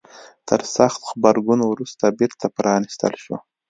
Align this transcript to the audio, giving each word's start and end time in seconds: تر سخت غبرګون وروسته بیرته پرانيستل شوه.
تر 0.47 0.61
سخت 0.75 0.99
غبرګون 1.07 1.59
وروسته 1.65 2.05
بیرته 2.19 2.45
پرانيستل 2.55 3.13
شوه. 3.23 3.37